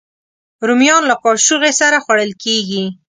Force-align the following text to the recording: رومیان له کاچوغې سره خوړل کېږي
رومیان 0.67 1.03
له 1.09 1.15
کاچوغې 1.23 1.71
سره 1.81 1.97
خوړل 2.03 2.31
کېږي 2.43 2.83